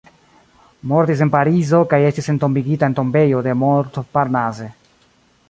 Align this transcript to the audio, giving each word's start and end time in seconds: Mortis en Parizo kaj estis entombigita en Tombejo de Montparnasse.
Mortis 0.93 1.19
en 1.25 1.31
Parizo 1.35 1.81
kaj 1.91 1.99
estis 2.07 2.31
entombigita 2.35 2.91
en 2.91 2.97
Tombejo 3.01 3.45
de 3.51 3.57
Montparnasse. 3.67 4.73